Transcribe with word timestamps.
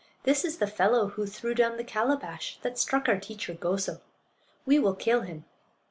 This 0.23 0.43
is 0.43 0.57
the 0.57 0.65
fellow 0.65 1.09
who 1.09 1.27
threw 1.27 1.53
down 1.53 1.77
the 1.77 1.83
calabash 1.83 2.57
that 2.63 2.79
struck 2.79 3.07
our 3.07 3.19
teacher 3.19 3.53
Goso. 3.53 4.01
We 4.65 4.79
will 4.79 4.95
kill 4.95 5.21
him." 5.21 5.45